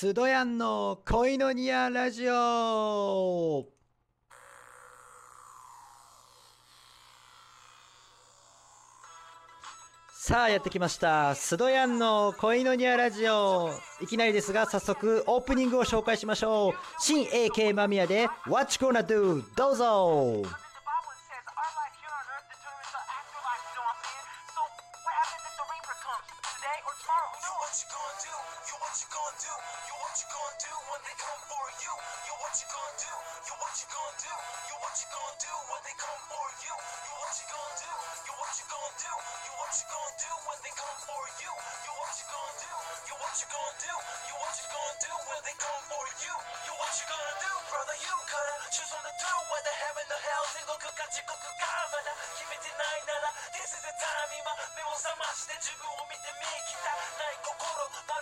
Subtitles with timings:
[0.00, 3.66] スドヤンの恋のニアラジオ。
[10.14, 11.34] さあやってきました。
[11.34, 13.74] スドヤンの恋のニアラジオ。
[14.00, 16.72] いきなりですが早速オープニングを紹介しましょう。
[16.98, 19.42] 新 AK マミヤで What You Gonna Do?
[19.54, 20.42] どうぞ
[30.20, 31.96] The Bible says our life here on earth determines the afterlife, you know what I'm
[31.96, 31.96] saying?
[31.96, 31.96] So what happens if the reaper comes?
[31.96, 31.96] Today or tomorrow?
[31.96, 33.12] You what you gonna do?
[33.40, 34.32] You what you gonna do?
[34.68, 36.74] You what you gonna do when they come for you?
[37.00, 37.90] You what you gonna do?
[37.90, 39.12] You what you gonna do?
[39.40, 41.50] You what you gonna do when they come for you?
[41.50, 41.54] You what you gonna do?
[41.54, 41.54] You what you gonna do?
[41.54, 41.54] You what you gonna do when they come for you?
[41.86, 42.72] You what you gonna do?
[43.08, 43.92] You what you gonna do?
[44.28, 46.34] You what you gonna do when they come for you?
[46.68, 47.96] You what you gonna do, brother?
[48.00, 50.44] You gotta choose on the two whether heaven or hell.
[50.52, 58.19] 天国か地獄かまだ決めてないなら This is the time 今目を覚まして自分を見てみきたない心まるでヘドロ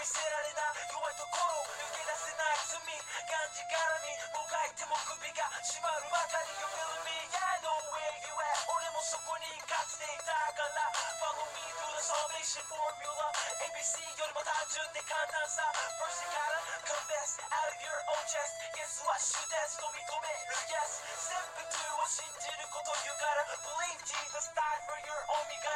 [0.00, 7.12] 見せられない弱いところ抜け出せない罪がんじがらみもがいても首が締まるばかり You feel me?
[7.28, 10.80] Yeah, know where you at 俺もそこにかつていたから
[11.20, 13.28] Follow me through the salvation formula
[13.68, 15.60] ABC よりも単純で簡単さ
[16.00, 16.56] First you gotta
[16.96, 19.20] confess out of your own chest Guess what?
[19.20, 25.68] Shoot that と認める Yes Step 2を信じること You gotta believe Jesus died for your own 身柄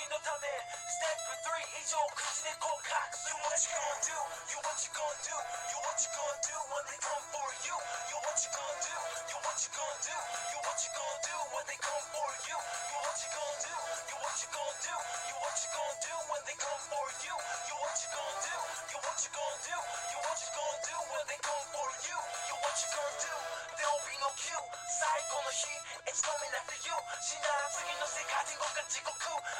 [0.00, 0.48] 귀놓다네
[0.88, 4.16] Step three 이제 오크진의 공각 You what you gonna do
[4.48, 5.36] You what you gonna do
[5.68, 7.76] You what you gonna do When they come for you
[8.08, 8.96] You what you gonna do
[9.28, 10.16] You what you gonna do
[10.56, 13.76] You what you gonna do When they come for you You what you gonna do
[14.08, 14.94] You what you gonna do
[15.28, 17.34] You what you gonna do When they come for you
[17.68, 18.56] You what you gonna do
[18.88, 22.39] You what you gonna do You what you gonna do When they come for you
[22.69, 23.33] You what you gonna do?
[23.75, 25.03] There'll be no cue 最
[25.33, 25.65] 後の日
[26.05, 29.11] It's coming after you 死んだら次の世界天国か地獄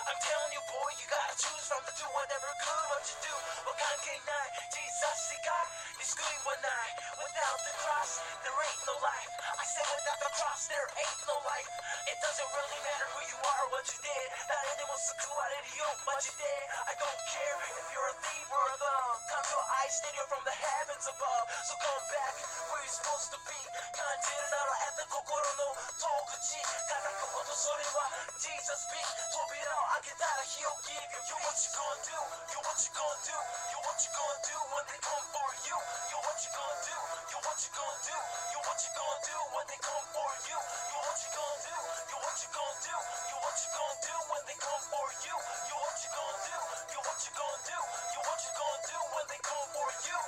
[0.06, 3.34] I'm telling you boy you gotta choose from the two whatever good what you do
[3.66, 5.02] は関係ない Jesus
[5.34, 5.50] 世界
[5.98, 6.94] に救いはない
[7.26, 11.36] Without the cross there ain't no life I said without the cross there ain't no
[11.42, 11.70] life
[12.06, 16.46] It doesn't really matter who you are or what you did 誰でも救われるよマジで
[16.86, 21.46] I don't care if you're a thief or a thug 神を愛してるよ from the heavens above
[21.66, 22.34] So come back
[22.70, 23.56] where you're supposed to be
[23.96, 32.20] 感じるなら at the 心の戸口叩く音それは Jesus speak 扉を開けたら He'll give you You what you gonna do
[32.52, 33.32] You what you gonna do
[33.72, 35.76] You what you gonna do when they come for you
[36.12, 36.96] You what you gonna do
[37.32, 38.16] You what you gonna do
[38.52, 41.76] You what you gonna do when they come for you You what you gonna do
[42.12, 42.96] You what you gonna do
[43.32, 45.36] You what you gonna do when they come for you
[45.72, 46.58] You what you gonna do
[46.92, 50.20] You what you gonna do You what you gonna do when they come for you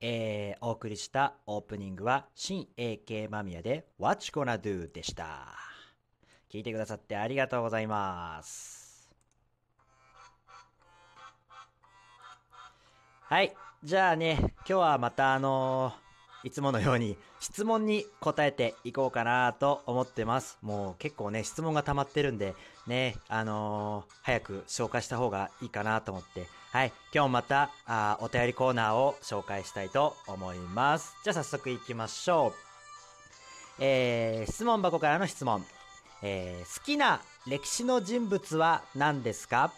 [0.00, 5.56] えー、お送りしたオープニングは新 AK マミヤで What You Gonna Do でした。
[6.50, 9.10] 聞いてくださってありがとうございます。
[13.22, 13.54] はい。
[13.84, 16.07] じゃあね今日はまたあのー
[16.48, 20.56] いつものように質問に答えていこうかなと思ってます。
[20.62, 22.54] もう結構ね質問が溜まってるんで
[22.86, 26.46] ねあのー早く紹介した方がいいかなと思って。
[26.72, 31.14] はい今日またあお便りコーナーを紹介したいと思います。
[31.22, 32.52] じゃあ早速いきましょう。
[33.80, 35.62] えー質問箱からの質問、
[36.22, 39.70] えー好きな歴史の人物は何ですか？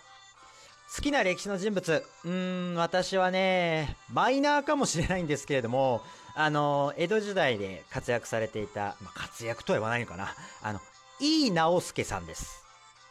[0.95, 2.05] 好きな歴史の人物。
[2.25, 6.03] うーん私はねマイナーかもしれないんですけれども
[6.35, 10.35] あの江戸時代で活躍されていた、まあ、活躍とは言わないのかな。
[10.63, 10.81] あの
[11.21, 12.65] 井伊直弼さんです。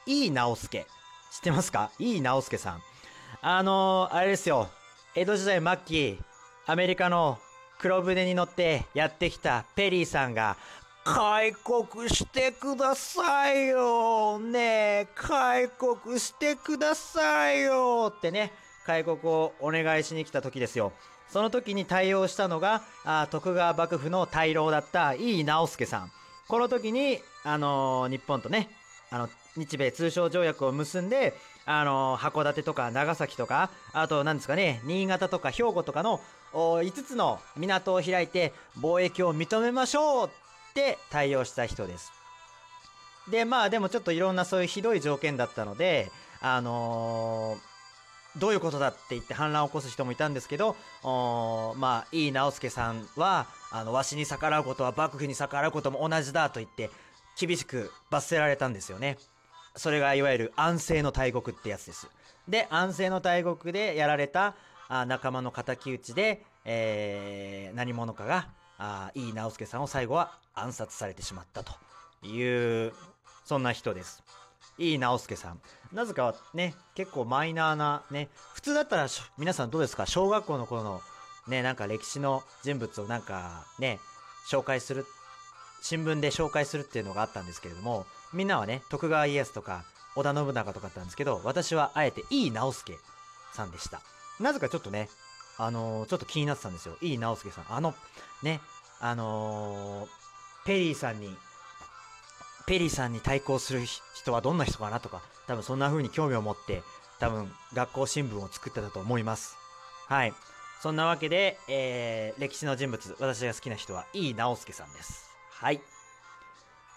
[0.06, 0.86] 井伊直弼。
[1.32, 1.92] 知ってますか？
[2.00, 2.82] 井伊直弼さん。
[3.42, 4.70] あのあれですよ。
[5.16, 6.20] 江戸時代末期
[6.66, 7.40] アメリカの
[7.78, 10.58] 黒船に乗ってやってきたペリーさんが
[11.06, 14.19] 開国してくださいよ。
[15.00, 18.14] え開国してくださいよ。
[18.16, 18.52] ってね
[18.86, 20.92] 開国をお願いしに来た時ですよ。
[21.30, 26.12] その時に対応したのがあ徳川幕府の大老だった井伊直弼さん。
[26.48, 28.70] この時に、あのー日本とね
[29.12, 31.36] あの日米通商条約を結んで、
[31.66, 36.20] あのー函館とか長崎とかあと何ですかね新潟とか兵庫とかの
[36.54, 40.30] 5つの港を開いて貿易を認めましょうっ
[40.74, 42.19] て対応した人です。
[43.32, 46.12] でまあでもちょっといろんなそういうひどい条件だったので
[46.42, 47.70] あのー
[48.38, 56.92] どういうことだって言って反乱を起こす人もいたんですけどおまあ井伊直弼さんはあのわしに逆らうことは幕府に逆らうことも同じだと言って
[57.40, 59.18] 厳しく罰せられたんですよね。
[59.76, 62.08] それがいわゆる安政の大国ってやつです。
[62.48, 64.56] で安政の大国でやられた
[64.88, 71.74] あ仲間の敵討ちで、えー何者かがあー井伊直輔さんを最後は暗殺されてしまったと
[72.26, 72.94] いう
[73.50, 74.22] そんな人です。
[74.78, 75.60] 井伊直輔さん。
[75.92, 79.08] なぜかね結構マイナーなね普通だったら
[79.40, 80.06] 皆さんどうですか？
[80.06, 81.02] 小学校の頃の
[81.48, 83.98] ねなんか歴史の人物をなんかね
[84.48, 85.04] 紹介する
[85.82, 89.84] 新聞で紹介するっていうのがあったんですけれどもみんなはね徳川家康とか
[90.16, 92.94] 織田信長とかだったんですけど私はあえて井伊直輔
[93.54, 94.00] さんでした。
[94.40, 95.10] なぜかちょっとね
[95.58, 96.98] あのーちょっと気になってたんですよ。
[97.02, 97.66] 井伊直輔さん。
[97.68, 97.96] あの
[98.44, 98.62] ね
[99.00, 100.08] あのー
[100.68, 101.36] ペリーさんに
[102.70, 103.82] ペリーさんに対抗する
[104.14, 106.84] 人はどんな人かなとか多分そんな風に興味を持って
[107.20, 109.58] 多分学校新聞を作ってたと思います。
[110.06, 110.34] はい。
[110.80, 115.32] そんなわけで、えー歴史の人物私が好きな人は井伊直輔さんです。
[115.50, 115.82] はい。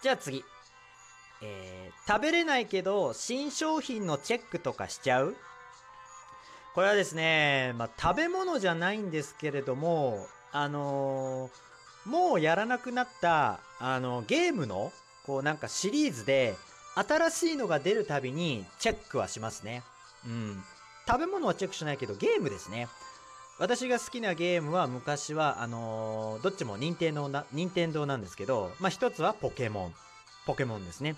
[0.03, 0.45] じゃあ次。
[1.41, 5.35] えー食べれないけど新商品のチェックとかしちゃう？
[6.75, 14.91] これはですね、まあ、食べ物じゃないんですけれどもあのーもうやらなくなったあのゲームの
[15.25, 16.55] こうなんかシリーズで
[16.95, 19.83] 新しいのが出るたびにチェックはしますね。
[20.25, 20.63] うん。
[21.07, 22.87] 食べ物はチェックしないけどゲームですね。
[23.59, 29.93] 私が好きなゲームは昔はあのーどっちも任天堂な任天堂なんですけどまあ一つはポケモン。
[30.45, 31.15] ポケモンですね。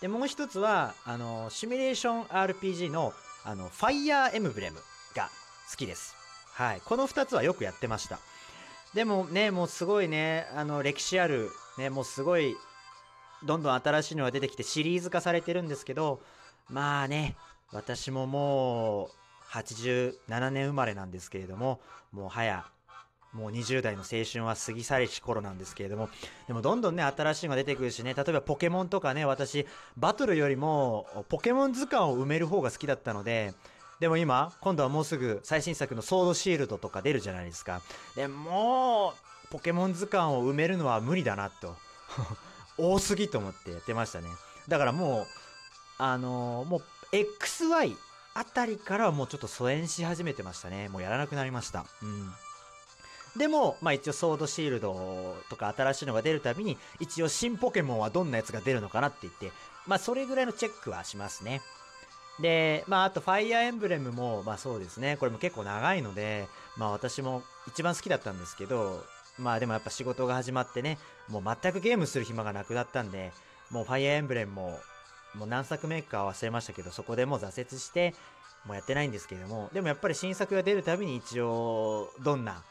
[0.00, 3.12] でもう一つはあのーシミュレーション RPG の
[3.44, 4.78] あのファイヤーエムブレム
[5.14, 5.30] が
[5.70, 6.14] 好きです。
[6.52, 6.80] はい。
[6.84, 8.18] この2つはよくやってました。
[8.94, 12.56] でもねもうすごいねあの歴史あるねもうすごい
[13.44, 16.20] どんどん新しいのが出てきてシリーズ化されてるんですけど
[16.70, 17.36] まあね
[17.72, 19.10] 私ももう
[19.52, 21.80] 87年生まれなんですけれども
[22.12, 22.64] もう早
[23.32, 26.08] もう20代の青春は過ぎ去りし頃なんですけれども
[26.46, 29.66] でもどんどんね新しいのが出てくるしね例えばポケモンとかね私
[29.96, 33.52] バトルよりもポケモン図鑑を埋める方が好きだったので
[34.00, 37.80] でも今今度はもうすぐ最新作のソードシールドとか出るじゃないですか。
[38.14, 41.76] でもうポケモン図鑑を埋めるのは無理だなと。
[42.78, 44.28] 多すぎと思ってやってましたね。
[44.68, 45.26] だからもう
[45.98, 46.82] あのーもう
[47.12, 47.96] XY
[48.34, 50.88] あたりからはもうちょっと疎遠し始めてましたね。
[50.90, 51.86] もうやらなくなりました。
[52.02, 52.30] うん。
[53.38, 59.52] でも、まあ一応ソードシールドとか新しいのが出るたびに、一応新ポケモンはどんなやつが出るのかなって言って、
[59.86, 61.62] まあそれぐらいのチェックはしますね。
[62.40, 69.02] で、まああとファイアーエンブレムも、まあそうですね、これも結構長いので、まあ私も一番好きだったんですけど、
[69.38, 70.98] まあでもやっぱ仕事が始まってね、
[71.28, 73.32] もう全くゲームする暇がなくなったんで、
[73.70, 74.80] もうファイアーエンブレムも、
[75.34, 78.14] もう何作目か忘れましたけど、そこでもう挫折して、
[78.64, 82.62] もうやってないんですけれども、でもやっぱり新作が出るたびに一応、どんな、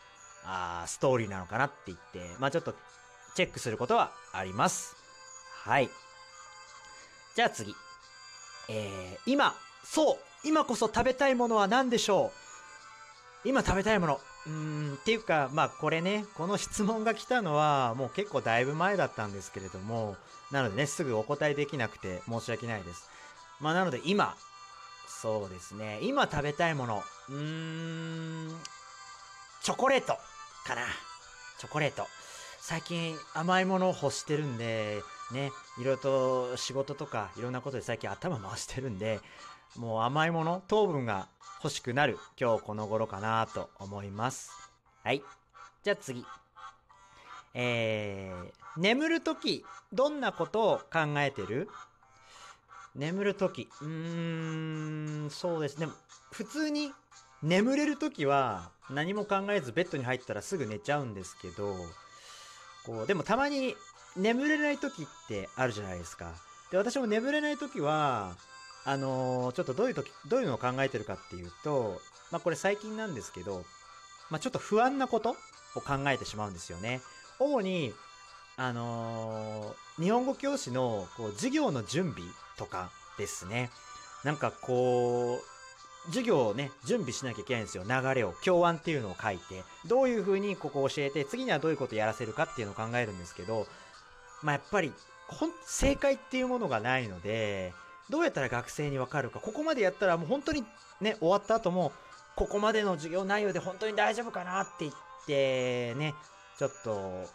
[0.44, 2.74] あストーリーなのかなって言って、まあちょっと
[3.36, 4.96] チェックすることはあります。
[5.64, 5.90] はい。
[7.36, 7.76] じゃあ次。
[8.70, 9.54] えー、今、
[9.84, 12.32] そう今こそ食べたいものは何でしょ
[13.46, 13.50] う？
[13.50, 14.20] 今食べたいもの。
[14.48, 20.16] うん、っていうか、まあこれね、この質問が来たのはもう結構だいぶ前だったんですけれども、
[20.52, 23.10] なのでね、すぐお答えできなくて申し訳ないです。
[23.60, 24.36] まあなので今、
[25.08, 27.04] そうですね、今食べたいもの。
[27.30, 28.60] うーん、
[29.64, 30.14] チョコレート
[30.68, 30.84] かな。
[31.58, 32.06] チョコレート。
[32.62, 35.02] 最近甘いものを欲してるんで、
[35.32, 39.20] ね、いろいろと仕事とかいろんなことで最近頭回してるんで、
[39.76, 41.28] もう甘いもの、糖分が
[41.64, 44.52] 欲しくなる今日この頃かなと思います。
[45.04, 45.22] はい。
[45.84, 46.26] じゃあ次。
[47.54, 49.64] えー、眠るとき、
[49.94, 51.70] どんなことを考えてる？
[52.96, 55.88] 眠るとき、うーん、そうですね。
[56.32, 56.94] 普通に
[57.44, 61.76] 眠れるときは何も考えずベッドに入ったらすぐ寝ちゃうんですけど、
[62.86, 63.76] こう、でもたまに
[64.16, 66.34] 眠れないときってあるじゃないですか。
[66.72, 68.36] で、私も眠れないときは、
[68.86, 72.00] あのちょっとどういうとき、どういうのを考えてるかっていうと、
[72.32, 73.66] まあこれ最近なんですけど、
[74.30, 75.32] まあちょっと不安なこと
[75.76, 77.02] を考えてしまうんですよね。
[77.40, 77.94] 主に、
[78.58, 82.28] あのー日本語教師のこう授業の準備
[82.58, 83.70] とかですね。
[84.26, 87.84] なんかこう、授業をね、準備しなきゃいけないんですよ。
[87.88, 88.34] 流れを。
[88.42, 93.68] 教案っていうのを書いて、どういう風にここを教えて、次にはどういうことやらせるかっていうのを考えるんですけど、
[94.44, 94.92] まあやっぱり、
[95.28, 97.74] ほん、正解っていうものがないので、
[98.10, 100.64] どうやったら学生にわかるか、ここまでやったらもう本当に
[101.02, 101.92] ね、終わった後も、
[102.36, 104.94] ここまでの授業内容で本当に大丈夫かなって言っ
[105.26, 106.14] て、ね、
[106.58, 107.26] ちょっと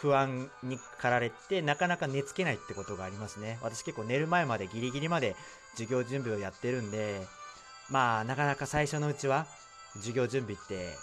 [0.00, 3.58] 不安に駆られて、なかなか寝つけないってことがありますね。
[3.62, 5.36] 私結構寝る前までギリギリまで
[5.72, 7.26] 授業準備をやってるんで、
[7.90, 9.46] まあなかなか最初のうちは
[9.94, 10.94] 授業準備って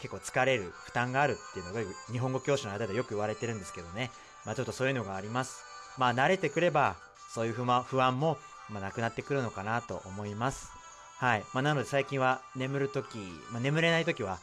[0.00, 1.80] 結構疲れる、負担があるっていうのが
[2.12, 4.10] 日本語教師の間でよく言われてるんですけどね。
[4.44, 5.64] まあちょっとそういうのがあります。
[5.96, 6.96] まあ慣れてくれば、
[7.34, 8.38] そういう不満不安も、
[8.70, 10.70] まあ、なくなってくるのかなと思います。
[11.18, 11.44] はい。
[11.52, 13.18] まあなので最近は眠るとき、
[13.50, 14.38] まあ眠れないときは、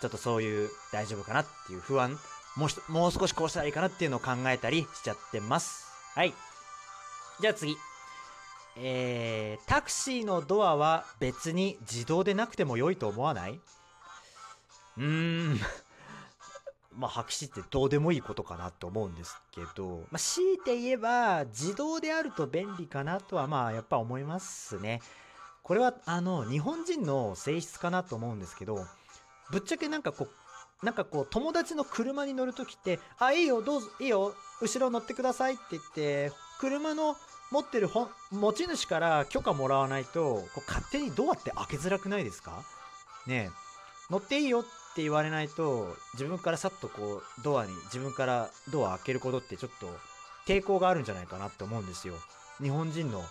[0.00, 2.18] ちょっとそういう大丈夫かなっていう不安
[2.56, 5.86] もうもう少しこうしたらいいかなっていうのを考えたりしちゃってます。
[6.14, 6.32] はい。
[7.40, 7.76] じゃあ次。
[8.80, 13.60] えー、タクシーのドアは別に自動でなくても良いと思わない？
[14.98, 15.60] うーん
[16.98, 25.00] まあ白紙ってどうでもいいことかなと思うんですけど、まあ、強いて言えば自動であると便利かなとはまあやっぱ思いますね。
[25.62, 28.84] これはあの日本人の性質かなと思うんですけど
[29.50, 30.26] ぶっちゃけなんかこ
[30.82, 37.16] うなんかこう友達の車に乗るときって「あいいよどうぞいいよ後ろ乗ってください」って言って車の
[37.50, 37.90] 持ってる
[38.30, 42.62] 持ち主から許可もらわないとこう勝手にドアって開けづらくないですか？
[43.26, 43.50] ね
[44.08, 44.64] 乗っていいよ
[44.98, 49.86] って言われないと自分からさっとこうドアに自分からドア開けることってちょっと
[50.44, 52.14] 抵抗があるんじゃないかなって思うんですよ。
[52.60, 53.22] 日本人の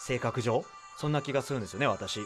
[0.00, 0.64] 性格上
[0.96, 2.18] そんな気がするんですよね私。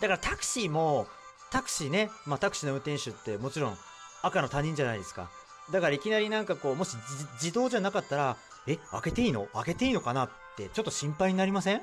[0.00, 1.08] だからタクシーも
[1.50, 3.76] タクシーね、まあ、タクシーの運転手ってもちろん
[4.22, 5.28] 赤の他人じゃないですか。
[5.72, 6.96] だからいきなりなんかこうもし
[7.42, 8.36] 自動じゃなかったら
[8.68, 9.48] え開けていいの？
[9.52, 11.82] 開けていいのかなってちょっと心配になりません？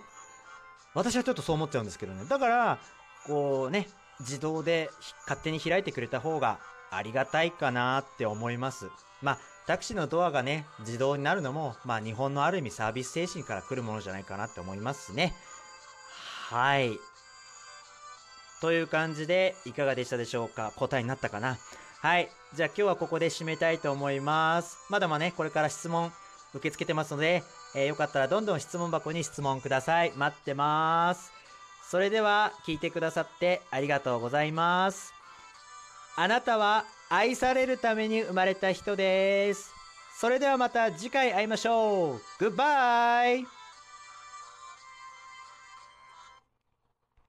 [0.93, 2.23] 私はちょっとそう思っちゃうんですけどね。
[2.29, 2.79] だから
[3.27, 4.89] こうね自動で
[5.27, 6.59] 勝手に開いてくれた方が
[6.91, 8.89] ありがたいかなって思います。
[9.21, 15.33] まあタクシーのドアがね自動になるのもまあ日本のある意味サービス精神から来るものじゃないかなって思いますね。
[16.49, 16.99] はい。
[18.61, 20.71] という感じでいかがでしたでしょうか？
[20.75, 21.57] 答えになったかな？
[21.99, 22.29] はい。
[22.53, 24.77] じゃあ今日はここで締めたいと思います。
[24.89, 26.11] まだまだねこれから質問
[26.53, 27.43] 受け付けてますので、
[27.75, 30.13] えーよかったらどんどん質問箱に質問ください。
[30.15, 31.34] 待ってます。
[31.89, 35.13] それでは聞いてくださってありがとうございます。
[36.17, 39.71] あなたは愛されるために生まれた人です。
[40.19, 42.21] それではまた次回会いましょう。
[42.39, 43.45] グッバイ